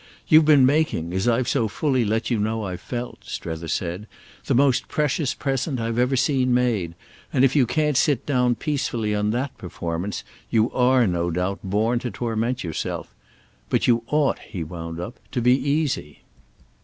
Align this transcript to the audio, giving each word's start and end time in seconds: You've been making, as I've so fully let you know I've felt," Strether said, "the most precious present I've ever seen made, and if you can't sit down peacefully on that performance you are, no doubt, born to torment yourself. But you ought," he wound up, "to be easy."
You've 0.27 0.45
been 0.45 0.65
making, 0.65 1.13
as 1.13 1.27
I've 1.27 1.47
so 1.47 1.67
fully 1.67 2.03
let 2.03 2.31
you 2.31 2.39
know 2.39 2.63
I've 2.63 2.81
felt," 2.81 3.19
Strether 3.23 3.67
said, 3.67 4.07
"the 4.45 4.55
most 4.55 4.87
precious 4.87 5.35
present 5.35 5.79
I've 5.79 5.99
ever 5.99 6.15
seen 6.15 6.55
made, 6.55 6.95
and 7.31 7.45
if 7.45 7.55
you 7.55 7.67
can't 7.67 7.95
sit 7.95 8.25
down 8.25 8.55
peacefully 8.55 9.13
on 9.13 9.29
that 9.29 9.55
performance 9.59 10.23
you 10.49 10.71
are, 10.71 11.05
no 11.05 11.29
doubt, 11.29 11.59
born 11.63 11.99
to 11.99 12.09
torment 12.09 12.63
yourself. 12.63 13.13
But 13.69 13.85
you 13.85 14.01
ought," 14.07 14.39
he 14.39 14.63
wound 14.63 14.99
up, 14.99 15.19
"to 15.33 15.39
be 15.39 15.55
easy." 15.55 16.21